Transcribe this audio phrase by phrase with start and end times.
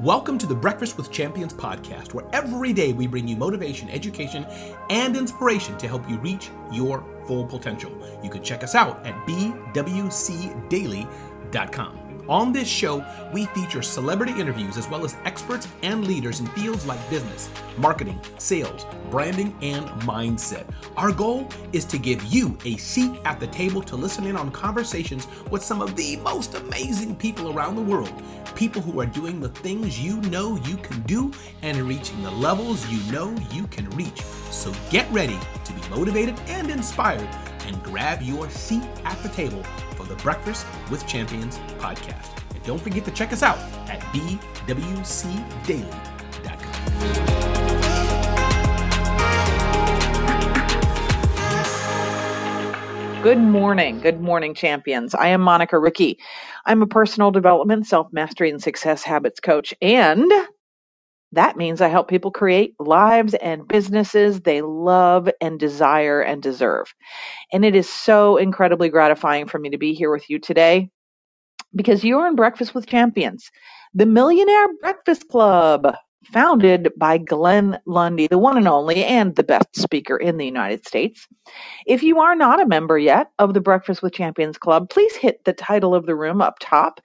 [0.00, 4.44] Welcome to the Breakfast with Champions podcast, where every day we bring you motivation, education,
[4.90, 7.92] and inspiration to help you reach your full potential.
[8.20, 10.04] You can check us out at bwcdaily.com.
[12.28, 16.86] On this show, we feature celebrity interviews as well as experts and leaders in fields
[16.86, 20.64] like business, marketing, sales, branding, and mindset.
[20.96, 24.50] Our goal is to give you a seat at the table to listen in on
[24.52, 28.22] conversations with some of the most amazing people around the world.
[28.54, 31.30] People who are doing the things you know you can do
[31.60, 34.22] and reaching the levels you know you can reach.
[34.50, 37.28] So get ready to be motivated and inspired
[37.66, 39.62] and grab your seat at the table
[40.04, 42.30] the Breakfast with Champions podcast.
[42.54, 43.58] And don't forget to check us out
[43.88, 46.04] at bwcdaily.com.
[53.24, 54.00] Good morning.
[54.00, 55.14] Good morning, champions.
[55.14, 56.18] I am Monica Ricci.
[56.66, 59.72] I'm a personal development, self mastery, and success habits coach.
[59.80, 60.30] And
[61.36, 66.94] that means I help people create lives and businesses they love and desire and deserve.
[67.52, 70.90] And it is so incredibly gratifying for me to be here with you today
[71.76, 73.50] because you're in Breakfast with Champions,
[73.94, 75.94] the Millionaire Breakfast Club
[76.32, 80.86] founded by Glenn Lundy, the one and only and the best speaker in the United
[80.86, 81.26] States.
[81.86, 85.44] If you are not a member yet of the Breakfast with Champions Club, please hit
[85.44, 87.00] the title of the room up top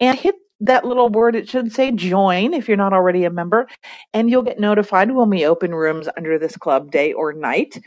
[0.00, 1.36] and hit that little word.
[1.36, 3.66] It should say join if you're not already a member,
[4.12, 7.78] and you'll get notified when we open rooms under this club day or night.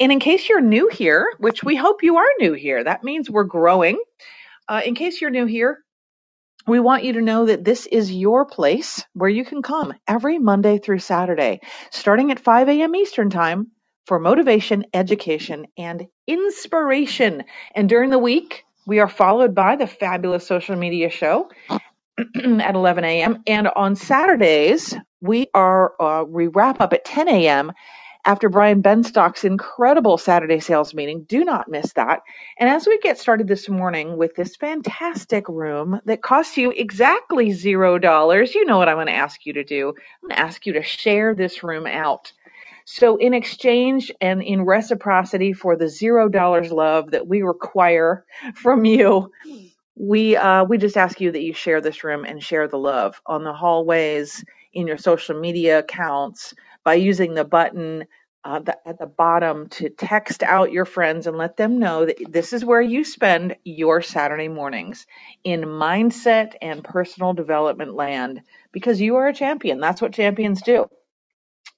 [0.00, 3.30] And in case you're new here, which we hope you are new here, that means
[3.30, 3.98] we're growing.
[4.68, 5.78] Uh, in case you're new here,
[6.66, 10.38] we want you to know that this is your place where you can come every
[10.38, 11.60] Monday through Saturday,
[11.92, 12.94] starting at 5 a.m.
[12.96, 13.68] Eastern Time
[14.06, 17.44] for motivation, education, and inspiration.
[17.74, 21.48] And during the week, we are followed by the fabulous social media show
[22.36, 23.42] at 11 a.m.
[23.46, 27.72] And on Saturdays, we are uh, we wrap up at 10 a.m
[28.26, 31.24] after Brian Benstock's incredible Saturday sales meeting.
[31.28, 32.20] Do not miss that.
[32.58, 37.52] And as we get started this morning with this fantastic room that costs you exactly
[37.52, 39.90] zero dollars, you know what I'm going to ask you to do.
[39.90, 42.32] I'm going to ask you to share this room out.
[42.84, 48.24] So, in exchange and in reciprocity for the zero dollars love that we require
[48.54, 49.32] from you,
[49.96, 53.20] we uh, we just ask you that you share this room and share the love
[53.26, 58.06] on the hallways, in your social media accounts, by using the button
[58.44, 62.18] uh, the, at the bottom to text out your friends and let them know that
[62.30, 65.06] this is where you spend your Saturday mornings
[65.44, 68.42] in mindset and personal development land
[68.72, 69.80] because you are a champion.
[69.80, 70.86] That's what champions do.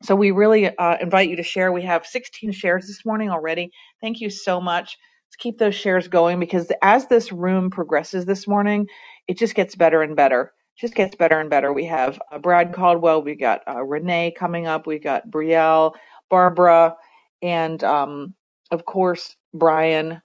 [0.03, 1.73] So we really uh, invite you to share.
[1.73, 3.73] We have 16 shares this morning already.
[4.00, 4.99] Thank you so much.
[5.28, 8.89] Let's keep those shares going because as this room progresses this morning,
[9.28, 11.72] it just gets better and better just gets better and better.
[11.72, 15.94] We have uh, Brad Caldwell, we got uh, Renee coming up, we got Brielle,
[16.31, 16.97] Barbara,
[17.43, 18.34] and um,
[18.71, 20.22] of course Brian,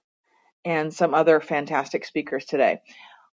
[0.64, 2.80] and some other fantastic speakers today.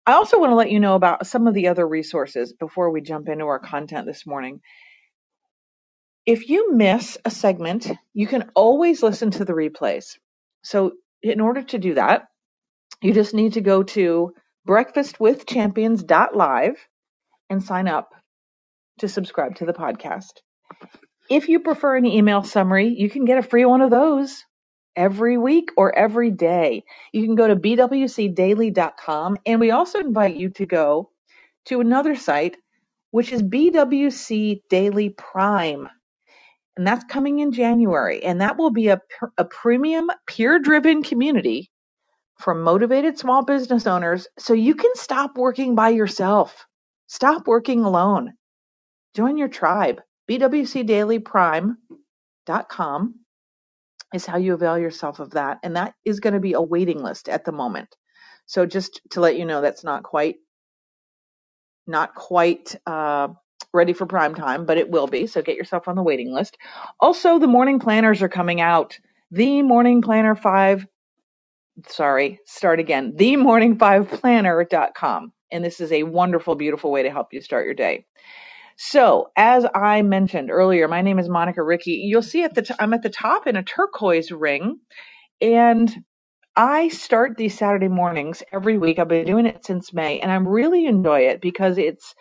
[0.06, 3.02] I also want to let you know about some of the other resources before we
[3.02, 4.60] jump into our content this morning.
[6.26, 10.18] If you miss a segment, you can always listen to the replays.
[10.62, 10.92] So,
[11.22, 12.26] in order to do that,
[13.00, 14.32] you just need to go to
[14.66, 16.76] breakfastwithchampions.live
[17.50, 18.10] and sign up
[18.98, 20.32] to subscribe to the podcast.
[21.30, 24.44] If you prefer an email summary, you can get a free one of those
[24.96, 26.84] every week or every day.
[27.12, 31.10] You can go to bwcdaily.com and we also invite you to go
[31.66, 32.56] to another site
[33.10, 35.88] which is BWC Daily Prime.
[36.78, 39.02] And that's coming in January and that will be a
[39.36, 41.70] a premium peer-driven community
[42.38, 46.66] for motivated small business owners so you can stop working by yourself.
[47.08, 48.32] Stop working alone.
[49.16, 50.02] Join your tribe.
[50.30, 53.14] BWCDailyPrime.com
[54.14, 55.58] is how you avail yourself of that.
[55.64, 57.88] And that is going to be a waiting list at the moment.
[58.46, 60.36] So just to let you know, that's not quite,
[61.88, 63.30] not quite, uh,
[63.78, 65.28] ready for prime time, but it will be.
[65.28, 66.58] So get yourself on the waiting list.
[67.00, 68.98] Also, the morning planners are coming out.
[69.32, 70.86] The morning planner five,
[71.88, 73.14] sorry, start again.
[73.16, 75.32] The morning five planner.com.
[75.52, 78.06] And this is a wonderful, beautiful way to help you start your day.
[78.76, 81.92] So, as I mentioned earlier, my name is Monica Ricci.
[81.92, 84.80] You'll see at the t- I'm at the top in a turquoise ring,
[85.40, 85.94] and
[86.56, 88.98] I start these Saturday mornings every week.
[89.00, 92.14] I've been doing it since May, and I really enjoy it because it's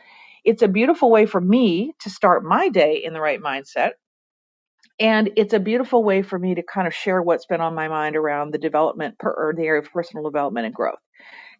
[0.47, 3.91] it's a beautiful way for me to start my day in the right mindset.
[4.99, 7.87] And it's a beautiful way for me to kind of share what's been on my
[7.89, 10.95] mind around the development per, or the area of personal development and growth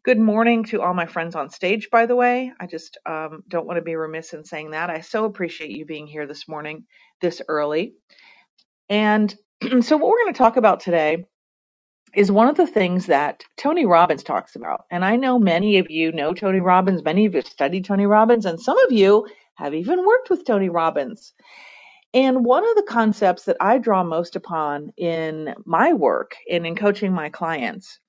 [0.04, 2.51] Good morning to all my friends on stage, by the way.
[2.60, 4.89] I just um, don't want to be remiss in saying that.
[4.89, 6.88] I so appreciate you being here this morning,
[7.22, 7.94] this early.
[8.89, 9.34] And
[9.81, 11.25] so, what we're going to talk about today
[12.13, 14.86] is one of the things that Tony Robbins talks about.
[14.92, 18.06] And I know many of you know Tony Robbins, many of you have studied Tony
[18.06, 21.33] Robbins, and some of you have even worked with Tony Robbins.
[22.13, 26.75] And one of the concepts that I draw most upon in my work and in
[26.75, 28.00] coaching my clients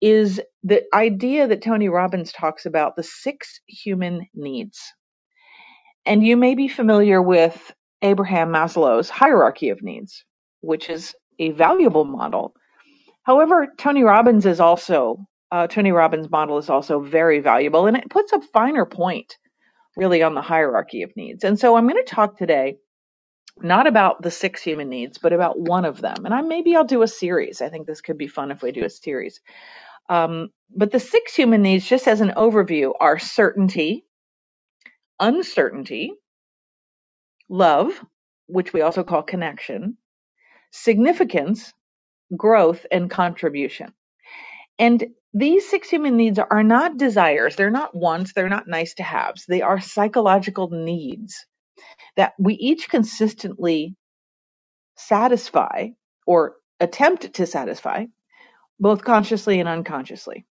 [0.00, 4.80] is the idea that Tony Robbins talks about the six human needs.
[6.04, 7.72] And you may be familiar with
[8.02, 10.24] Abraham Maslow's hierarchy of needs,
[10.60, 12.54] which is a valuable model.
[13.26, 18.08] However, Tony Robbins is also uh, Tony Robbins' model is also very valuable, and it
[18.08, 19.36] puts a finer point
[19.96, 21.42] really on the hierarchy of needs.
[21.42, 22.76] And so I'm going to talk today
[23.58, 26.24] not about the six human needs, but about one of them.
[26.24, 27.60] And I maybe I'll do a series.
[27.60, 29.40] I think this could be fun if we do a series.
[30.08, 34.04] Um, but the six human needs, just as an overview, are certainty,
[35.18, 36.12] uncertainty,
[37.48, 38.00] love,
[38.46, 39.96] which we also call connection,
[40.70, 41.72] significance,
[42.34, 43.92] growth, and contribution.
[44.78, 47.56] And these six human needs are not desires.
[47.56, 48.32] They're not wants.
[48.32, 49.44] They're not nice to haves.
[49.46, 51.46] They are psychological needs
[52.16, 53.94] that we each consistently
[54.96, 55.88] satisfy
[56.26, 58.06] or attempt to satisfy,
[58.80, 60.46] both consciously and unconsciously.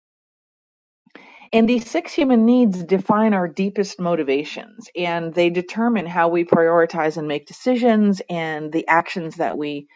[1.54, 7.18] And these six human needs define our deepest motivations and they determine how we prioritize
[7.18, 9.88] and make decisions and the actions that we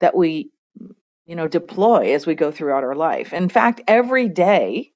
[0.00, 0.50] that we
[1.30, 3.32] you know deploy as we go throughout our life.
[3.32, 4.92] In fact, every day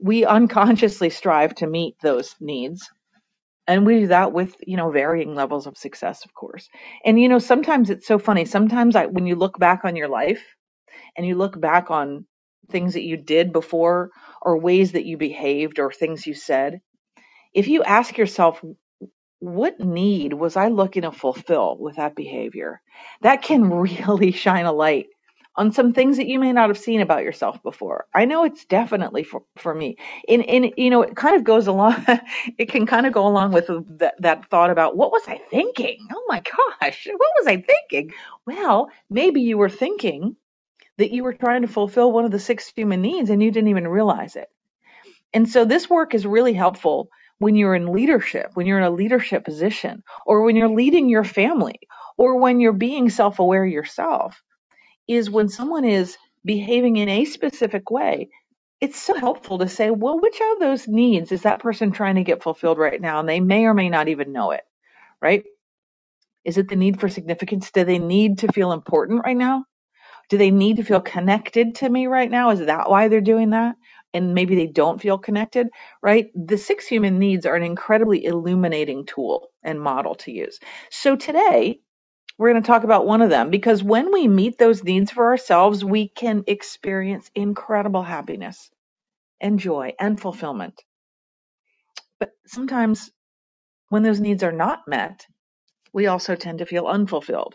[0.00, 2.90] we unconsciously strive to meet those needs
[3.68, 6.68] and we do that with you know varying levels of success of course
[7.04, 10.08] and you know sometimes it's so funny sometimes I, when you look back on your
[10.08, 10.44] life
[11.16, 12.26] and you look back on
[12.70, 14.10] things that you did before
[14.42, 16.80] or ways that you behaved or things you said,
[17.54, 18.62] if you ask yourself,
[19.40, 22.80] what need was I looking to fulfill with that behavior?
[23.22, 25.06] That can really shine a light
[25.56, 28.06] on some things that you may not have seen about yourself before.
[28.14, 29.96] I know it's definitely for, for me.
[30.28, 32.04] And, and, you know, it kind of goes along,
[32.58, 33.68] it can kind of go along with
[33.98, 35.98] that, that thought about what was I thinking?
[36.12, 36.42] Oh my
[36.80, 38.14] gosh, what was I thinking?
[38.46, 40.36] Well, maybe you were thinking
[40.98, 43.68] that you were trying to fulfill one of the six human needs and you didn't
[43.68, 44.48] even realize it.
[45.32, 47.08] And so this work is really helpful
[47.38, 51.24] when you're in leadership, when you're in a leadership position, or when you're leading your
[51.24, 51.80] family,
[52.16, 54.42] or when you're being self aware yourself,
[55.08, 58.28] is when someone is behaving in a specific way.
[58.80, 62.24] It's so helpful to say, well, which of those needs is that person trying to
[62.24, 63.20] get fulfilled right now?
[63.20, 64.62] And they may or may not even know it,
[65.20, 65.44] right?
[66.44, 67.70] Is it the need for significance?
[67.70, 69.64] Do they need to feel important right now?
[70.28, 72.50] Do they need to feel connected to me right now?
[72.50, 73.76] Is that why they're doing that?
[74.12, 75.68] And maybe they don't feel connected,
[76.02, 76.28] right?
[76.34, 80.58] The six human needs are an incredibly illuminating tool and model to use.
[80.90, 81.80] So today,
[82.38, 85.26] we're going to talk about one of them because when we meet those needs for
[85.26, 88.70] ourselves, we can experience incredible happiness
[89.40, 90.82] and joy and fulfillment.
[92.20, 93.10] But sometimes
[93.90, 95.26] when those needs are not met,
[95.92, 97.54] we also tend to feel unfulfilled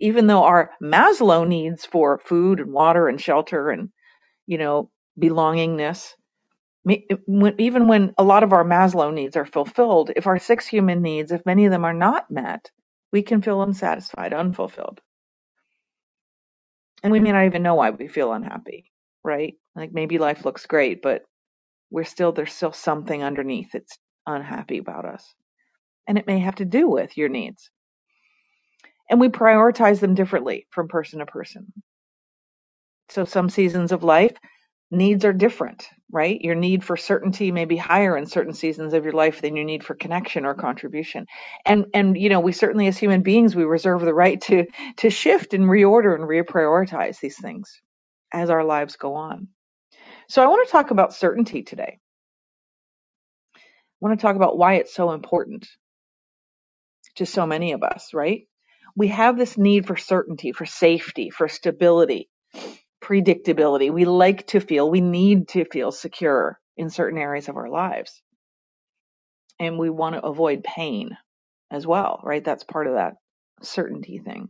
[0.00, 3.90] even though our Maslow needs for food and water and shelter and,
[4.46, 6.12] you know, belongingness,
[7.58, 11.32] even when a lot of our Maslow needs are fulfilled, if our six human needs,
[11.32, 12.70] if many of them are not met,
[13.14, 15.00] we can feel unsatisfied, unfulfilled.
[17.04, 18.90] And we may not even know why we feel unhappy,
[19.22, 19.54] right?
[19.76, 21.22] Like maybe life looks great, but
[21.92, 25.32] we're still, there's still something underneath that's unhappy about us.
[26.08, 27.70] And it may have to do with your needs
[29.08, 31.72] and we prioritize them differently from person to person.
[33.10, 34.36] So some seasons of life
[34.94, 36.40] needs are different, right?
[36.40, 39.66] Your need for certainty may be higher in certain seasons of your life than your
[39.66, 41.26] need for connection or contribution.
[41.66, 44.66] And and you know, we certainly as human beings we reserve the right to
[44.98, 47.80] to shift and reorder and reprioritize these things
[48.32, 49.48] as our lives go on.
[50.28, 51.98] So I want to talk about certainty today.
[53.86, 55.68] I want to talk about why it's so important
[57.16, 58.42] to so many of us, right?
[58.96, 62.28] we have this need for certainty, for safety, for stability,
[63.04, 63.92] predictability.
[63.92, 68.22] We like to feel, we need to feel secure in certain areas of our lives.
[69.60, 71.16] And we want to avoid pain
[71.70, 72.44] as well, right?
[72.44, 73.14] That's part of that
[73.62, 74.48] certainty thing.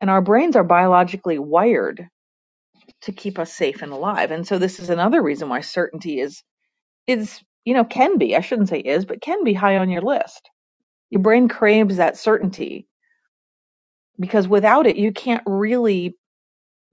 [0.00, 2.08] And our brains are biologically wired
[3.02, 4.32] to keep us safe and alive.
[4.32, 6.42] And so this is another reason why certainty is
[7.06, 10.02] is you know can be, I shouldn't say is, but can be high on your
[10.02, 10.42] list
[11.10, 12.86] your brain craves that certainty
[14.18, 16.16] because without it, you can't really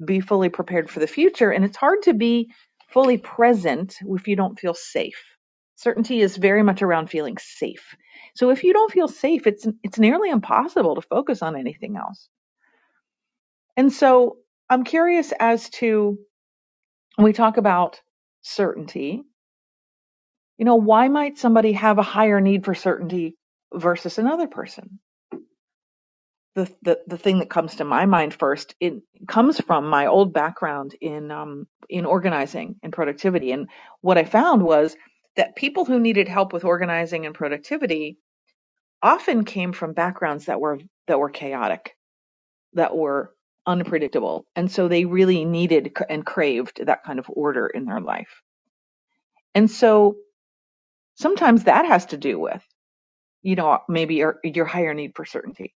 [0.03, 1.51] be fully prepared for the future.
[1.51, 2.51] And it's hard to be
[2.89, 5.23] fully present if you don't feel safe.
[5.75, 7.95] Certainty is very much around feeling safe.
[8.35, 12.29] So if you don't feel safe, it's it's nearly impossible to focus on anything else.
[13.75, 14.37] And so
[14.69, 16.17] I'm curious as to
[17.15, 18.01] when we talk about
[18.41, 19.23] certainty,
[20.57, 23.35] you know, why might somebody have a higher need for certainty
[23.73, 24.99] versus another person?
[26.55, 28.95] The, the the thing that comes to my mind first it
[29.27, 33.51] comes from my old background in um in organizing and productivity.
[33.51, 33.69] And
[34.01, 34.95] what i found was
[35.35, 38.17] that people who needed help with organizing and productivity
[39.01, 41.95] often came from backgrounds that were that were chaotic
[42.73, 43.33] that were
[43.65, 44.45] unpredictable.
[44.55, 48.41] And so they really needed and craved that kind of order in their life.
[49.55, 50.17] And so
[51.15, 52.63] sometimes that has to do with
[53.43, 55.73] you know maybe your your higher need for certainty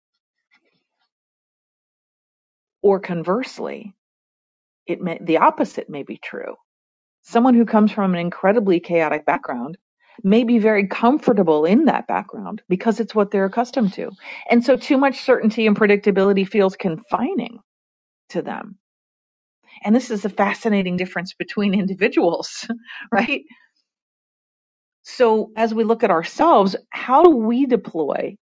[2.83, 3.93] or conversely
[4.87, 6.55] it may, the opposite may be true.
[7.23, 9.77] Someone who comes from an incredibly chaotic background
[10.23, 14.11] may be very comfortable in that background because it's what they're accustomed to.
[14.49, 17.59] And so too much certainty and predictability feels confining
[18.29, 18.79] to them.
[19.83, 22.67] And this is a fascinating difference between individuals,
[23.11, 23.43] right?
[25.03, 28.37] So as we look at ourselves, how do we deploy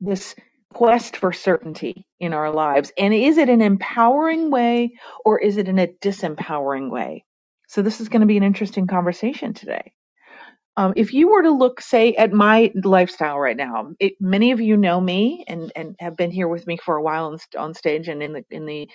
[0.00, 0.34] this
[0.72, 2.92] quest for certainty in our lives?
[2.98, 4.92] And is it an empowering way
[5.24, 7.24] or is it in a disempowering way?
[7.68, 9.92] So this is going to be an interesting conversation today.
[10.76, 14.60] Um, if you were to look, say, at my lifestyle right now, it, many of
[14.60, 17.74] you know me and, and have been here with me for a while on, on
[17.74, 18.88] stage and in the in the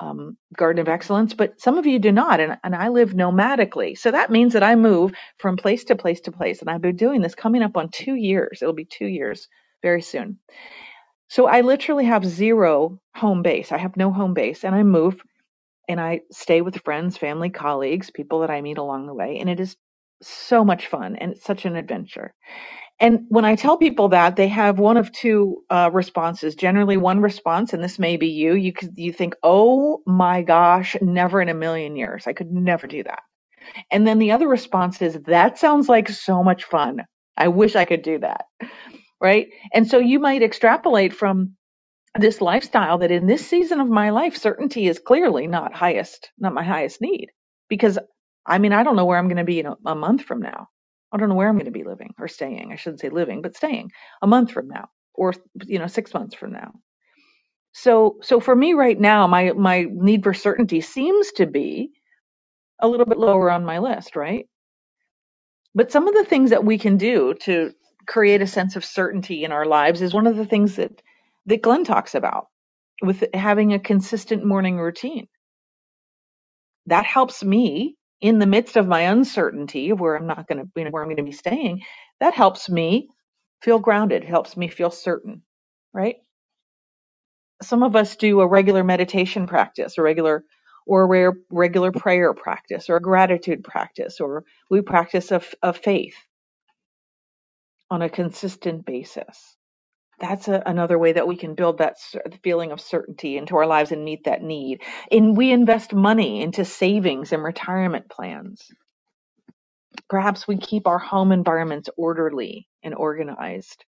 [0.00, 3.96] um, Garden of Excellence, but some of you do not, and, and I live nomadically.
[3.96, 6.96] So that means that I move from place to place to place, and I've been
[6.96, 8.60] doing this coming up on two years.
[8.60, 9.48] It'll be two years
[9.82, 10.38] very soon.
[11.30, 13.72] So I literally have zero home base.
[13.72, 15.22] I have no home base and I move
[15.88, 19.38] and I stay with friends, family, colleagues, people that I meet along the way.
[19.40, 19.76] And it is
[20.22, 22.34] so much fun and it's such an adventure.
[22.98, 26.54] And when I tell people that, they have one of two uh, responses.
[26.54, 28.54] Generally, one response, and this may be you.
[28.54, 32.86] You could you think, "Oh my gosh, never in a million years, I could never
[32.86, 33.20] do that."
[33.90, 37.04] And then the other response is, "That sounds like so much fun.
[37.36, 38.46] I wish I could do that."
[39.20, 39.48] Right?
[39.72, 41.56] And so you might extrapolate from
[42.18, 46.54] this lifestyle that in this season of my life, certainty is clearly not highest, not
[46.54, 47.28] my highest need.
[47.68, 47.98] Because
[48.46, 50.40] I mean, I don't know where I'm going to be in a, a month from
[50.40, 50.68] now.
[51.12, 52.72] I don't know where I'm going to be living or staying.
[52.72, 55.34] I shouldn't say living, but staying a month from now or,
[55.66, 56.72] you know, six months from now.
[57.72, 61.92] So, so for me right now, my, my need for certainty seems to be
[62.80, 64.46] a little bit lower on my list, right?
[65.74, 67.72] But some of the things that we can do to
[68.10, 71.02] create a sense of certainty in our lives is one of the things that
[71.46, 72.48] that Glenn talks about
[73.02, 75.28] with having a consistent morning routine.
[76.86, 80.70] That helps me in the midst of my uncertainty of where I'm not going to,
[80.76, 81.82] you know, where I'm going to be staying.
[82.20, 83.08] That helps me
[83.62, 85.42] feel grounded, helps me feel certain,
[85.94, 86.16] right?
[87.62, 90.44] Some of us do a regular meditation practice, a regular
[90.86, 91.08] or a
[91.50, 96.16] regular prayer practice, or a gratitude practice, or we practice a faith
[97.90, 99.56] on a consistent basis.
[100.20, 101.96] That's a, another way that we can build that
[102.44, 104.82] feeling of certainty into our lives and meet that need.
[105.10, 108.62] And we invest money into savings and retirement plans.
[110.08, 113.84] Perhaps we keep our home environments orderly and organized.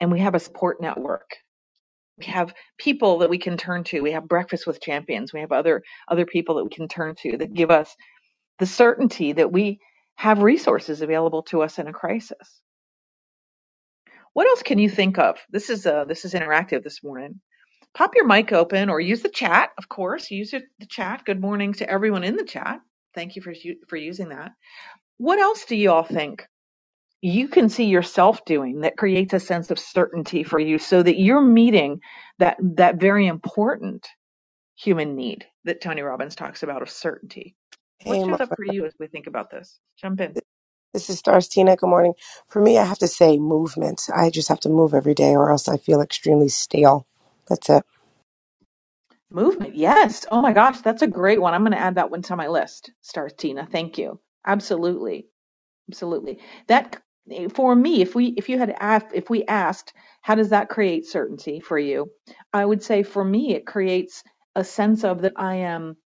[0.00, 1.30] And we have a support network.
[2.18, 4.00] We have people that we can turn to.
[4.00, 5.32] We have breakfast with champions.
[5.32, 7.94] We have other other people that we can turn to that give us
[8.58, 9.80] the certainty that we
[10.16, 12.60] have resources available to us in a crisis.
[14.34, 15.38] What else can you think of?
[15.50, 17.40] This is uh, this is interactive this morning.
[17.94, 20.30] Pop your mic open or use the chat, of course.
[20.30, 21.24] Use the chat.
[21.26, 22.80] Good morning to everyone in the chat.
[23.14, 23.54] Thank you for
[23.88, 24.52] for using that.
[25.18, 26.46] What else do you all think
[27.22, 31.18] you can see yourself doing that creates a sense of certainty for you so that
[31.18, 32.00] you're meeting
[32.38, 34.08] that that very important
[34.76, 37.56] human need that Tony Robbins talks about of certainty?
[38.04, 39.80] What Hey, shows up for you as we think about this?
[40.00, 40.38] Jump in.
[40.92, 41.76] This is Stars Tina.
[41.76, 42.14] Good morning.
[42.48, 44.02] For me, I have to say movement.
[44.14, 47.06] I just have to move every day or else I feel extremely stale.
[47.48, 47.84] That's it.
[49.30, 50.26] Movement, yes.
[50.30, 51.54] Oh my gosh, that's a great one.
[51.54, 52.92] I'm going to add that one to my list.
[53.02, 54.20] Stars Tina, thank you.
[54.46, 55.28] Absolutely,
[55.90, 56.40] absolutely.
[56.68, 60.50] That eh, for me, if we if you had asked if we asked how does
[60.50, 62.10] that create certainty for you,
[62.52, 64.24] I would say for me it creates
[64.56, 65.96] a sense of that I am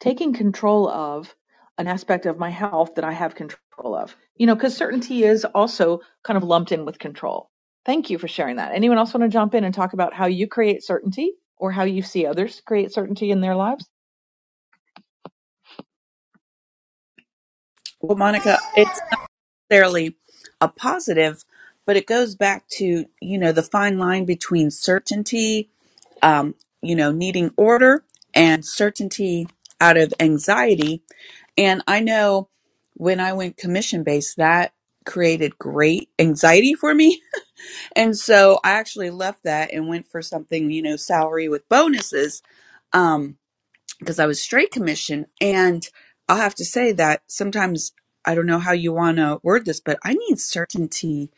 [0.00, 1.34] taking control of
[1.78, 4.16] an aspect of my health that I have control of.
[4.36, 7.50] You know, because certainty is also kind of lumped in with control.
[7.86, 8.74] Thank you for sharing that.
[8.74, 11.34] Anyone else want to jump in and talk about how you create certainty?
[11.58, 13.86] or how you see others create certainty in their lives?
[18.00, 19.20] Well, Monica, it's not
[19.70, 20.16] necessarily
[20.60, 21.44] a positive,
[21.86, 25.70] but it goes back to, you know, the fine line between certainty,
[26.22, 28.04] um, you know, needing order
[28.34, 29.48] and certainty
[29.80, 31.02] out of anxiety.
[31.58, 32.48] And I know
[32.94, 34.72] when I went commission based, that
[35.06, 37.22] created great anxiety for me.
[37.96, 42.42] And so I actually left that and went for something, you know, salary with bonuses.
[42.92, 43.34] Um,
[44.00, 45.26] because I was straight commission.
[45.40, 45.86] And
[46.28, 47.92] I'll have to say that sometimes
[48.24, 51.30] I don't know how you want to word this, but I need certainty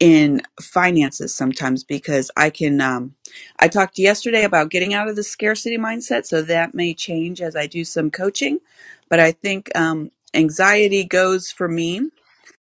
[0.00, 2.80] in finances sometimes because I can.
[2.80, 3.14] Um,
[3.58, 7.56] I talked yesterday about getting out of the scarcity mindset, so that may change as
[7.56, 8.60] I do some coaching.
[9.10, 12.02] But I think um, anxiety goes for me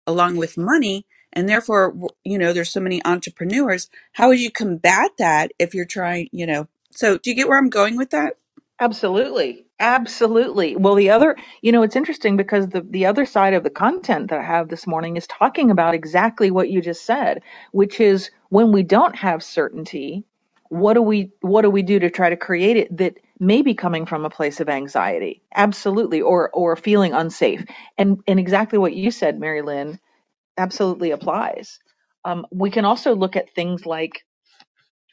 [0.07, 1.05] along with money.
[1.31, 3.89] And therefore, you know, there's so many entrepreneurs.
[4.13, 6.67] How would you combat that if you're trying, you know?
[6.91, 8.37] So, do you get where I'm going with that?
[8.83, 9.65] Absolutely.
[9.79, 10.75] Absolutely.
[10.75, 14.29] Well, the other, you know, it's interesting because the, the other side of the content
[14.29, 18.31] that I have this morning is talking about exactly what you just said, which is
[18.49, 20.25] when we don't have certainty,
[20.69, 23.75] what do we what do we do to try to create it that may be
[23.75, 25.41] coming from a place of anxiety?
[25.55, 26.21] Absolutely.
[26.21, 27.65] Or or feeling unsafe.
[27.97, 29.99] And and exactly what you said, Mary Lynn,
[30.57, 31.79] absolutely applies.
[32.25, 34.25] Um, we can also look at things like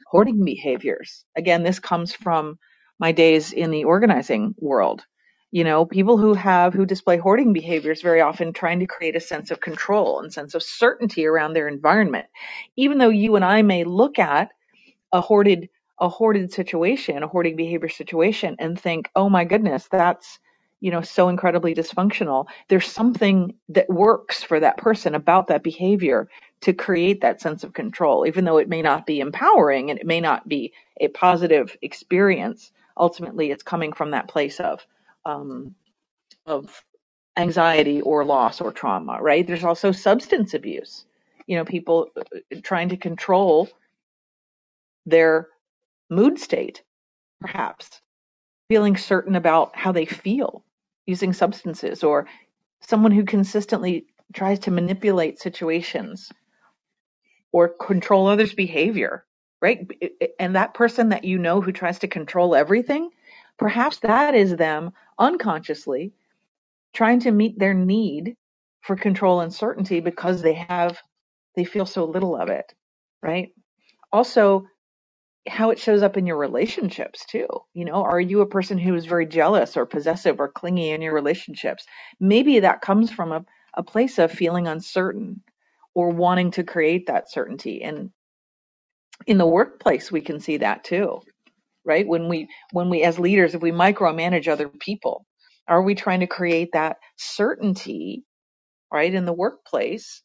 [0.07, 1.25] hoarding behaviors.
[1.37, 2.59] Again, this comes from
[3.01, 5.05] my days in the organizing world.
[5.51, 9.21] You know, people who have who display hoarding behaviors very often trying to create a
[9.21, 12.27] sense of control and sense of certainty around their environment.
[12.77, 14.51] Even though you and I may look at
[15.13, 15.69] a hoarded
[16.03, 20.39] a hoarded situation, a hoarding behavior situation, and think, oh my goodness, that's
[20.81, 22.47] you know so incredibly dysfunctional.
[22.69, 26.29] There's something that works for that person about that behavior
[26.63, 30.07] to create that sense of control, even though it may not be empowering and it
[30.07, 32.73] may not be a positive experience.
[32.97, 34.87] Ultimately, it's coming from that place of
[35.25, 35.75] um,
[36.47, 36.83] of
[37.37, 39.47] anxiety or loss or trauma, right?
[39.47, 41.05] There's also substance abuse.
[41.47, 42.23] You know, people uh,
[42.63, 43.69] trying to control
[45.07, 45.49] their
[46.11, 46.83] mood state,
[47.41, 48.01] perhaps,
[48.69, 50.65] feeling certain about how they feel
[51.07, 52.27] using substances, or
[52.81, 56.31] someone who consistently tries to manipulate situations
[57.53, 59.25] or control others' behavior,
[59.61, 59.91] right?
[60.39, 63.11] And that person that you know who tries to control everything,
[63.59, 66.13] perhaps that is them unconsciously
[66.93, 68.37] trying to meet their need
[68.81, 71.01] for control and certainty because they have,
[71.55, 72.73] they feel so little of it,
[73.23, 73.51] right?
[74.13, 74.67] Also,
[75.49, 77.47] how it shows up in your relationships too.
[77.75, 81.03] You know, are you a person who is very jealous or possessive or clingy in
[81.03, 81.85] your relationships?
[82.19, 83.45] Maybe that comes from a,
[83.75, 85.43] a place of feeling uncertain
[85.95, 87.83] or wanting to create that certainty.
[87.83, 88.11] And
[89.27, 91.21] in the workplace, we can see that too,
[91.85, 92.07] right?
[92.07, 95.27] When we, when we as leaders, if we micromanage other people,
[95.69, 98.25] are we trying to create that certainty,
[98.93, 100.23] right, in the workplace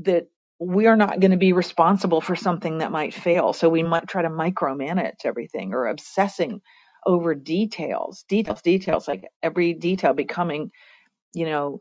[0.00, 0.26] that
[0.58, 3.52] we are not going to be responsible for something that might fail.
[3.52, 6.60] So we might try to micromanage everything or obsessing
[7.04, 10.70] over details, details, details, like every detail becoming,
[11.34, 11.80] you know,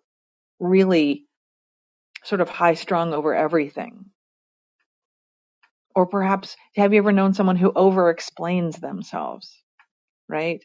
[0.60, 1.26] really
[2.24, 4.06] sort of high strung over everything.
[5.96, 9.58] Or perhaps have you ever known someone who over explains themselves,
[10.30, 10.64] right?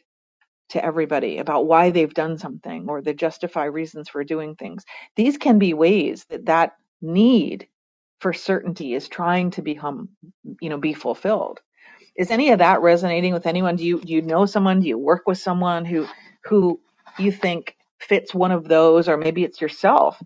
[0.71, 4.85] To everybody about why they've done something or they justify reasons for doing things.
[5.15, 7.67] These can be ways that that need
[8.21, 10.09] for certainty is trying to become,
[10.61, 11.59] you know, be fulfilled.
[12.17, 13.77] Is any of that resonating with anyone?
[13.77, 14.81] Do you do you know someone?
[14.81, 16.07] Do you work with someone who
[16.45, 16.81] who
[17.19, 20.21] you think fits one of those, or maybe it's yourself,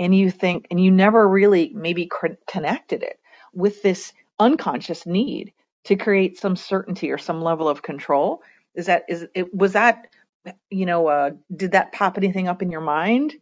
[0.00, 2.10] and you think and you never really maybe
[2.48, 3.20] connected it
[3.54, 5.52] with this unconscious need
[5.84, 8.42] to create some certainty or some level of control?
[8.74, 10.08] Is that is it was that
[10.70, 13.34] you know uh, did that pop anything up in your mind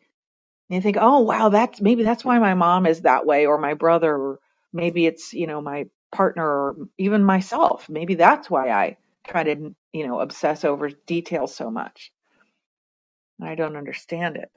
[0.69, 3.59] and you think, oh wow, that's maybe that's why my mom is that way, or
[3.59, 4.41] my brother, or
[4.73, 7.89] maybe it's you know my partner, or even myself.
[7.89, 12.13] Maybe that's why I try to you know obsess over details so much.
[13.43, 14.51] I don't understand it.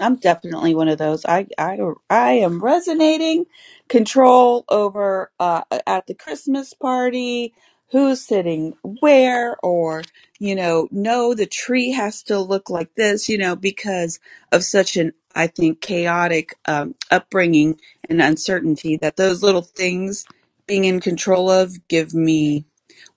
[0.00, 1.26] I'm definitely one of those.
[1.26, 1.78] I I
[2.10, 3.46] I am resonating
[3.88, 7.54] control over uh at the Christmas party,
[7.92, 10.04] who's sitting where or
[10.40, 14.20] you know, no the tree has to look like this, you know, because
[14.52, 17.80] of such an I think chaotic um upbringing
[18.10, 20.26] and uncertainty that those little things
[20.68, 22.66] being in control of give me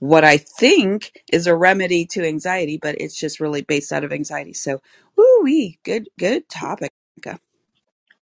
[0.02, 4.14] what I think is a remedy to anxiety, but it's just really based out of
[4.14, 4.54] anxiety.
[4.54, 4.82] So
[5.18, 5.80] Woo wee.
[5.86, 6.92] Good good topic.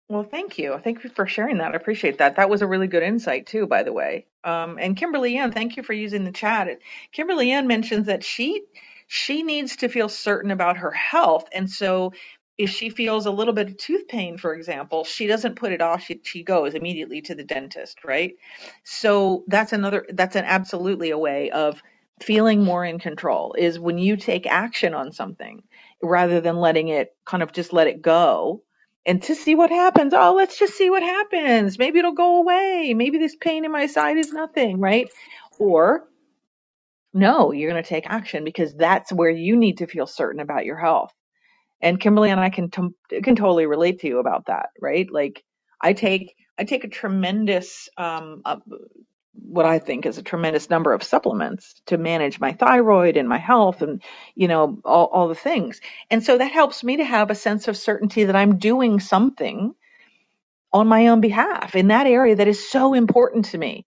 [0.08, 0.78] Well, thank you.
[0.84, 1.72] Thank you for sharing that.
[1.74, 2.36] I appreciate that.
[2.36, 4.28] That was a really good insight too, by the way.
[4.44, 6.80] Um, and Kimberly Ann, thank you for using the chat.
[7.12, 8.62] Kimberly Ann mentions that she
[9.08, 12.14] she needs to feel certain about her health, and so
[12.58, 15.80] if she feels a little bit of tooth pain, for example, she doesn't put it
[15.80, 16.02] off.
[16.02, 18.34] She she goes immediately to the dentist, right?
[18.84, 20.04] So that's another.
[20.12, 21.80] That's an absolutely a way of
[22.20, 23.54] feeling more in control.
[23.56, 25.62] Is when you take action on something
[26.02, 28.62] rather than letting it kind of just let it go
[29.06, 30.12] and to see what happens.
[30.14, 31.78] Oh, let's just see what happens.
[31.78, 32.92] Maybe it'll go away.
[32.94, 35.08] Maybe this pain in my side is nothing, right?
[35.58, 36.04] Or
[37.14, 40.64] no, you're going to take action because that's where you need to feel certain about
[40.64, 41.12] your health.
[41.80, 45.10] And Kimberly and I can t- can totally relate to you about that, right?
[45.10, 45.44] Like
[45.82, 48.42] I take I take a tremendous um,
[49.34, 53.38] what I think is a tremendous number of supplements to manage my thyroid and my
[53.38, 54.02] health and
[54.36, 55.80] you know all, all the things.
[56.10, 59.74] And so that helps me to have a sense of certainty that I'm doing something
[60.72, 63.86] on my own behalf in that area that is so important to me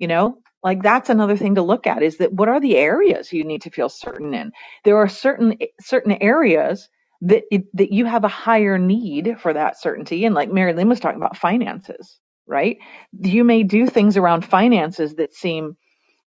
[0.00, 3.32] you know like that's another thing to look at is that what are the areas
[3.32, 4.52] you need to feel certain in?
[4.84, 6.88] There are certain certain areas
[7.22, 10.88] that it, that you have a higher need for that certainty and like mary lynn
[10.88, 12.78] was talking about finances right?
[13.20, 15.76] You may do things around finances that seem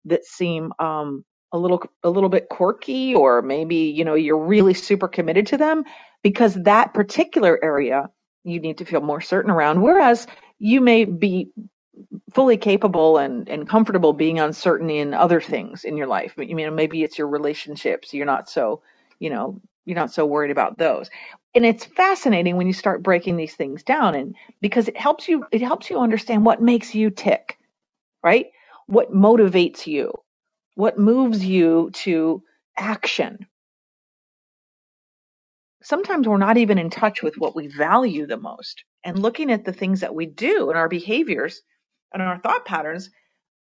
[0.05, 4.73] that seem um a little a little bit quirky or maybe you know you're really
[4.73, 5.83] super committed to them
[6.23, 8.09] because that particular area
[8.43, 9.81] you need to feel more certain around.
[9.81, 10.27] Whereas
[10.59, 11.51] you may be
[12.33, 16.33] fully capable and, and comfortable being uncertain in other things in your life.
[16.37, 18.13] You mean maybe it's your relationships.
[18.13, 18.81] You're not so,
[19.19, 21.09] you know, you're not so worried about those.
[21.53, 25.45] And it's fascinating when you start breaking these things down and because it helps you
[25.51, 27.57] it helps you understand what makes you tick,
[28.23, 28.47] right?
[28.87, 30.13] What motivates you,
[30.75, 32.43] what moves you to
[32.77, 33.47] action.
[35.83, 38.83] Sometimes we're not even in touch with what we value the most.
[39.03, 41.61] And looking at the things that we do and our behaviors
[42.13, 43.09] and our thought patterns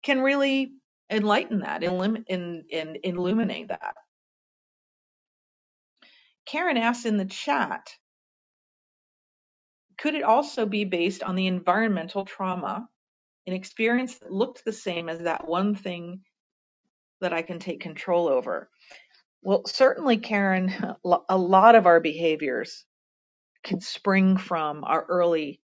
[0.04, 0.74] can really
[1.10, 2.66] enlighten that, in,
[3.04, 3.96] illuminate that.
[6.46, 7.96] Karen asks in the chat,
[9.98, 12.88] could it also be based on the environmental trauma,
[13.48, 16.22] an experience that looked the same as that one thing
[17.22, 18.70] that I can take control over?
[19.42, 20.74] Well, certainly, Karen,
[21.30, 22.86] a lot of our behaviors
[23.64, 25.62] can spring from our early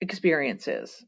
[0.00, 1.04] experiences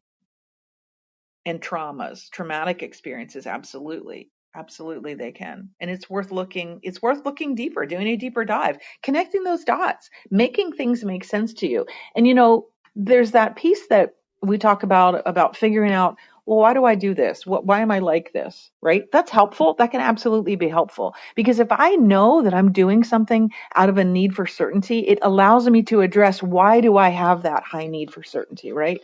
[1.47, 4.31] and traumas, traumatic experiences, absolutely.
[4.55, 5.69] Absolutely they can.
[5.79, 10.11] And it's worth looking it's worth looking deeper, doing a deeper dive, connecting those dots,
[10.31, 11.87] making things make sense to you.
[12.17, 16.17] And you know, there's that piece that we talk about about figuring out,
[16.49, 17.47] well, why do I do this?
[17.47, 18.71] What why am I like this?
[18.83, 19.05] Right?
[19.13, 19.77] That's helpful.
[19.79, 21.15] That can absolutely be helpful.
[21.37, 25.21] Because if I know that I'm doing something out of a need for certainty, it
[25.23, 28.99] allows me to address why do I have that high need for certainty, right?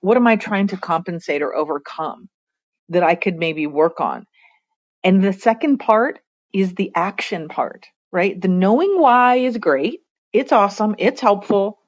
[0.00, 2.28] what am I trying to compensate or overcome
[2.90, 4.26] that I could maybe work on?
[5.04, 6.20] And the second part
[6.52, 8.40] is the action part, right?
[8.40, 10.00] The knowing why is great.
[10.32, 10.96] It's awesome.
[10.98, 11.78] It's helpful,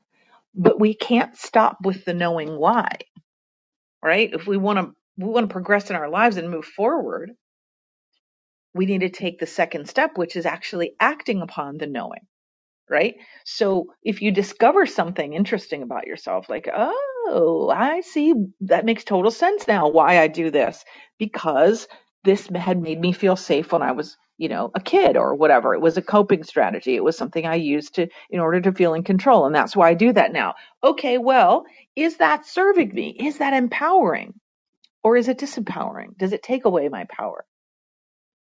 [0.55, 2.89] but we can't stop with the knowing why,
[4.03, 4.31] right?
[4.33, 7.33] If we want to, we want to progress in our lives and move forward,
[8.75, 12.27] we need to take the second step, which is actually acting upon the knowing
[12.91, 13.15] right?
[13.45, 19.31] So if you discover something interesting about yourself, like, oh, I see, that makes total
[19.31, 20.85] sense now why I do this,
[21.19, 21.87] because
[22.25, 25.75] this had made me feel safe when I was, you know, a kid or whatever.
[25.75, 26.97] It was a coping strategy.
[26.97, 29.47] It was something I used to, in order to feel in control.
[29.47, 30.55] And that's why I do that now.
[30.85, 31.65] Okay, well,
[31.97, 33.17] is that serving me?
[33.21, 34.35] Is that empowering?
[35.05, 36.17] Or is it disempowering?
[36.19, 37.45] Does it take away my power?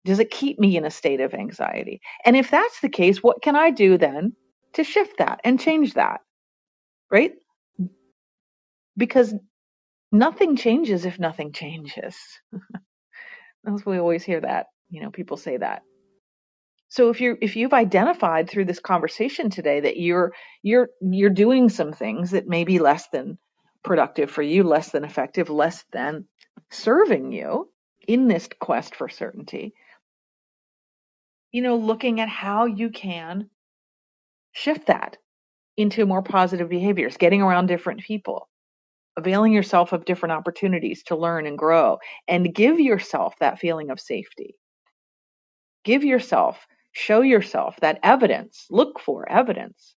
[0.05, 2.01] Does it keep me in a state of anxiety?
[2.25, 4.35] And if that's the case, what can I do then
[4.75, 6.21] to shift that and change that?
[7.11, 7.33] Right?
[8.97, 9.35] Because
[10.13, 12.17] nothing changes if nothing changes.
[13.65, 14.67] That's we always hear that.
[14.91, 15.83] You know, people say that.
[16.89, 21.69] So if you're if you've identified through this conversation today that you're you're you're doing
[21.69, 23.39] some things that may be less than
[23.83, 26.27] productive for you, less than effective, less than
[26.71, 27.69] serving you
[28.07, 29.75] in this quest for certainty,
[31.53, 33.51] you know, looking at how you can
[34.53, 35.17] shift that
[35.77, 38.49] into more positive behaviors, getting around different people,
[39.17, 41.99] availing yourself of different opportunities to learn and grow,
[42.29, 44.57] and give yourself that feeling of safety.
[45.85, 49.95] Give yourself, show yourself that evidence, look for evidence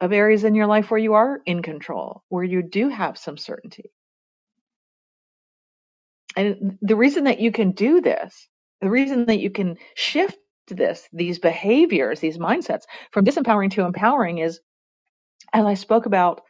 [0.00, 3.36] of areas in your life where you are in control, where you do have some
[3.36, 3.90] certainty.
[6.36, 8.48] And the reason that you can do this,
[8.80, 14.38] the reason that you can shift this, these behaviors, these mindsets from disempowering to empowering
[14.38, 14.60] is,
[15.52, 16.42] as I spoke about,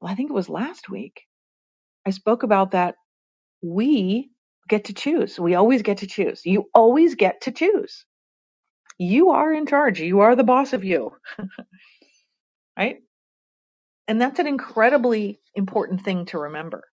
[0.00, 1.22] well, I think it was last week,
[2.06, 2.96] I spoke about that
[3.62, 4.30] we
[4.68, 5.38] get to choose.
[5.40, 6.42] We always get to choose.
[6.44, 8.04] You always get to choose.
[8.98, 10.00] You are in charge.
[10.00, 11.12] You are the boss of you,
[12.78, 12.98] right?
[14.08, 16.84] And that's an incredibly important thing to remember.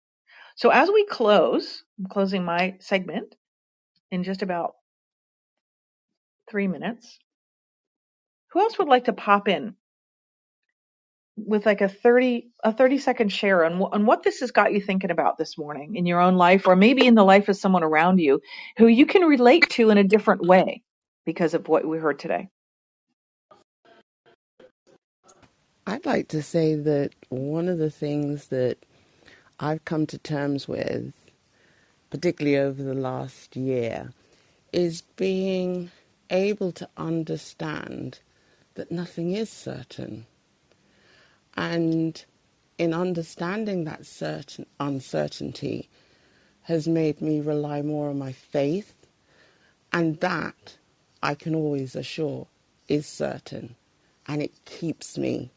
[0.56, 3.36] So as we close, I'm closing my segment
[4.12, 4.74] in just about
[6.50, 7.20] three minutes.
[8.54, 9.76] Who else would like to pop in
[11.38, 14.82] with like a 30 a 30 second share on, on what this has got you
[14.82, 17.84] thinking about this morning in your own life or maybe in the life of someone
[17.84, 18.42] around you
[18.78, 20.82] who you can relate to in a different way
[21.26, 22.50] because of what we heard today.
[25.86, 28.78] I'd like to say that one of the things that
[29.60, 31.14] I've come to terms with,
[32.10, 34.12] particularly over the last year,
[34.74, 35.92] is being
[36.30, 38.20] able to understand
[38.76, 40.26] that nothing is certain.
[41.58, 42.24] And
[42.80, 45.90] in understanding that certain uncertainty
[46.64, 48.96] has made me rely more on my faith,
[49.94, 50.78] and that
[51.24, 52.48] I can always assure
[52.90, 53.76] is certain,
[54.28, 55.52] and it keeps me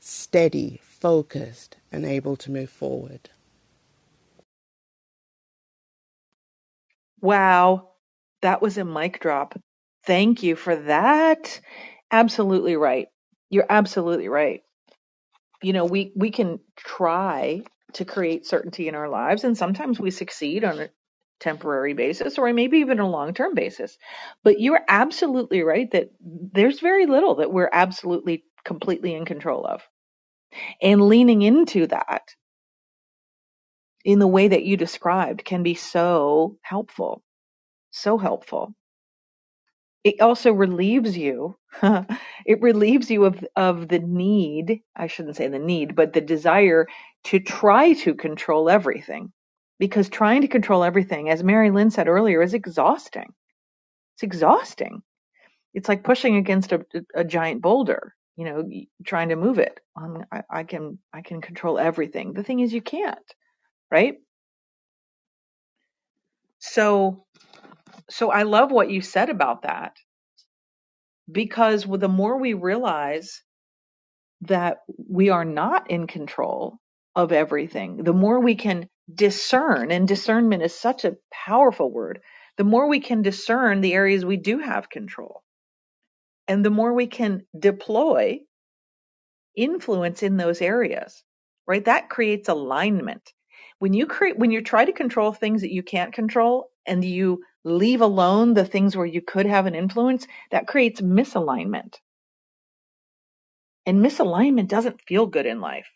[0.00, 3.30] steady, focused, and able to move forward.
[7.20, 7.90] Wow,
[8.42, 9.58] that was a mic drop.
[10.06, 11.60] Thank you for that.
[12.12, 13.08] Absolutely right.
[13.50, 14.62] You're absolutely right.
[15.62, 17.62] You know we we can try
[17.94, 20.90] to create certainty in our lives and sometimes we succeed on a
[21.40, 23.98] temporary basis or maybe even a long-term basis.
[24.44, 29.82] But you're absolutely right that there's very little that we're absolutely completely in control of.
[30.82, 32.34] And leaning into that
[34.04, 37.22] in the way that you described can be so helpful
[37.92, 38.74] so helpful
[40.04, 41.56] it also relieves you.
[42.44, 46.88] It relieves you of of the need i shouldn't say the need but the desire
[47.24, 49.32] to try to control everything.
[49.78, 53.32] Because trying to control everything as mary lynn said earlier is exhausting.
[54.14, 55.02] It's exhausting.
[55.74, 56.84] It's like pushing against a,
[57.14, 58.68] a giant boulder you know
[59.06, 59.78] trying to move it.
[59.96, 62.32] Um, I, I can i can control everything.
[62.32, 63.34] The thing is you can't
[63.92, 64.16] right?
[66.58, 67.24] So
[68.12, 69.96] so i love what you said about that
[71.32, 73.42] because the more we realize
[74.42, 74.78] that
[75.10, 76.78] we are not in control
[77.16, 82.20] of everything, the more we can discern, and discernment is such a powerful word,
[82.58, 85.42] the more we can discern the areas we do have control,
[86.48, 88.40] and the more we can deploy
[89.56, 91.24] influence in those areas,
[91.66, 91.84] right?
[91.84, 93.32] That creates alignment.
[93.80, 97.42] When you create, when you try to control things that you can't control and you
[97.64, 101.96] leave alone the things where you could have an influence, that creates misalignment.
[103.86, 105.86] And misalignment doesn't feel good in life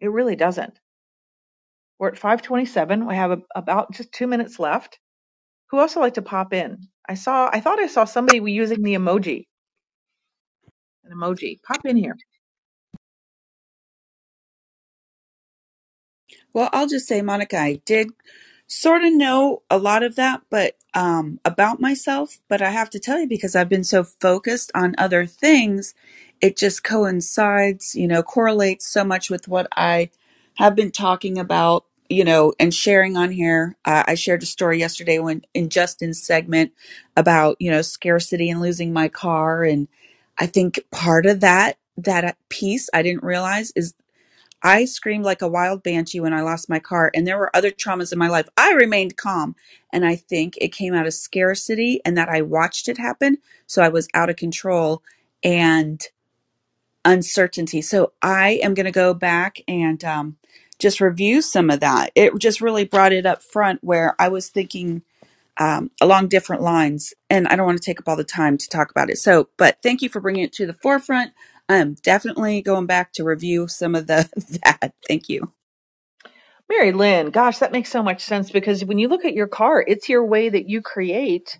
[0.00, 0.78] It really doesn't.
[1.98, 3.06] We're at 527.
[3.06, 4.98] We have a, about just two minutes left.
[5.70, 6.88] Who else would like to pop in?
[7.08, 9.46] I saw, I thought I saw somebody using the emoji.
[11.04, 11.60] An emoji.
[11.62, 12.16] Pop in here.
[16.54, 18.08] Well, I'll just say, Monica, I did
[18.66, 22.38] sort of know a lot of that, but um, about myself.
[22.48, 25.94] But I have to tell you, because I've been so focused on other things,
[26.42, 30.10] it just coincides, you know, correlates so much with what I
[30.56, 33.76] have been talking about, you know, and sharing on here.
[33.84, 36.72] Uh, I shared a story yesterday when in Justin's segment
[37.16, 39.64] about, you know, scarcity and losing my car.
[39.64, 39.88] And
[40.38, 43.94] I think part of that, that piece I didn't realize is
[44.64, 47.72] I screamed like a wild banshee when I lost my car, and there were other
[47.72, 48.48] traumas in my life.
[48.58, 49.56] I remained calm,
[49.92, 53.38] and I think it came out of scarcity and that I watched it happen.
[53.68, 55.02] So I was out of control
[55.44, 56.02] and
[57.06, 57.82] uncertainty.
[57.82, 60.38] So I am going to go back and um,
[60.80, 62.12] just review some of that.
[62.16, 65.02] It just really brought it up front where I was thinking
[65.58, 67.14] um, along different lines.
[67.30, 69.18] And I don't want to take up all the time to talk about it.
[69.18, 71.32] So, but thank you for bringing it to the forefront.
[71.68, 74.28] I'm definitely going back to review some of the
[74.64, 74.94] that.
[75.08, 75.52] Thank you.
[76.70, 79.84] Mary Lynn, gosh, that makes so much sense because when you look at your car,
[79.86, 81.50] it's your way that you create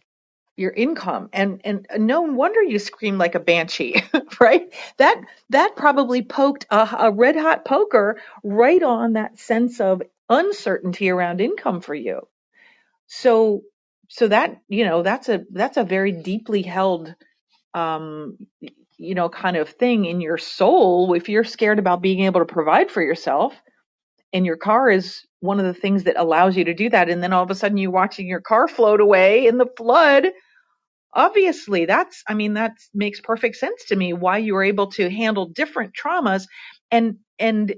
[0.56, 4.02] your income and and no wonder you scream like a banshee
[4.40, 10.02] right that that probably poked a, a red hot poker right on that sense of
[10.30, 12.28] uncertainty around income for you
[13.08, 13.62] so
[14.10, 17.14] so that you know that's a that's a very deeply held
[17.74, 18.38] um
[19.04, 22.52] you know kind of thing in your soul if you're scared about being able to
[22.52, 23.54] provide for yourself
[24.32, 27.22] and your car is one of the things that allows you to do that and
[27.22, 30.26] then all of a sudden you're watching your car float away in the flood
[31.12, 35.08] obviously that's i mean that makes perfect sense to me why you were able to
[35.10, 36.46] handle different traumas
[36.90, 37.74] and and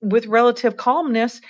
[0.00, 1.40] with relative calmness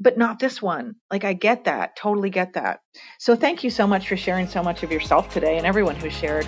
[0.00, 0.96] but not this one.
[1.10, 2.80] Like i get that totally get that.
[3.18, 6.10] So thank you so much for sharing so much of yourself today and everyone who
[6.10, 6.46] shared